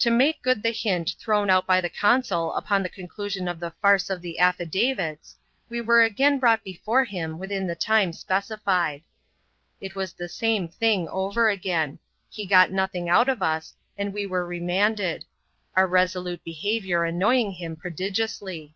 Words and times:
To 0.00 0.10
make 0.10 0.42
good 0.42 0.62
the 0.62 0.72
hint 0.72 1.16
thrown 1.18 1.48
out 1.48 1.66
by 1.66 1.80
the 1.80 1.88
consul 1.88 2.52
upon 2.52 2.82
the 2.82 2.90
con 2.90 3.08
clusion 3.08 3.50
of 3.50 3.60
the 3.60 3.70
Farce 3.80 4.10
of 4.10 4.20
the 4.20 4.38
Affidavits, 4.38 5.36
we 5.70 5.80
were 5.80 6.02
again 6.02 6.38
brought 6.38 6.62
before 6.62 7.04
him 7.04 7.38
within 7.38 7.66
the 7.66 7.74
time 7.74 8.12
specified. 8.12 9.04
It 9.80 9.94
was 9.94 10.12
the 10.12 10.28
same 10.28 10.68
thing 10.68 11.08
over 11.08 11.48
again: 11.48 11.98
he 12.28 12.44
got 12.44 12.72
nothing 12.72 13.08
out 13.08 13.30
of 13.30 13.40
us, 13.42 13.72
and 13.96 14.12
we 14.12 14.26
were 14.26 14.46
remanded; 14.46 15.24
our 15.74 15.86
resolute 15.86 16.44
behaviour 16.44 17.04
annoying 17.04 17.52
him 17.52 17.74
prodigiously. 17.74 18.74